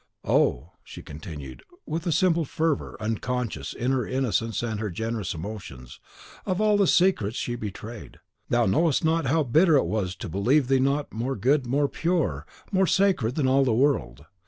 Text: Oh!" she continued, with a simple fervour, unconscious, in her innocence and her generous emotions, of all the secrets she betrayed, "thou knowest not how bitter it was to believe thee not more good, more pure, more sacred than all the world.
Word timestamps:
Oh!" 0.25 0.71
she 0.83 1.03
continued, 1.03 1.61
with 1.85 2.07
a 2.07 2.11
simple 2.11 2.43
fervour, 2.43 2.97
unconscious, 2.99 3.71
in 3.71 3.91
her 3.91 4.07
innocence 4.07 4.63
and 4.63 4.79
her 4.79 4.89
generous 4.89 5.35
emotions, 5.35 5.99
of 6.43 6.59
all 6.59 6.75
the 6.75 6.87
secrets 6.87 7.37
she 7.37 7.55
betrayed, 7.55 8.17
"thou 8.49 8.65
knowest 8.65 9.05
not 9.05 9.27
how 9.27 9.43
bitter 9.43 9.75
it 9.77 9.85
was 9.85 10.15
to 10.15 10.27
believe 10.27 10.69
thee 10.69 10.79
not 10.79 11.13
more 11.13 11.35
good, 11.35 11.67
more 11.67 11.87
pure, 11.87 12.47
more 12.71 12.87
sacred 12.87 13.35
than 13.35 13.47
all 13.47 13.63
the 13.63 13.75
world. 13.75 14.25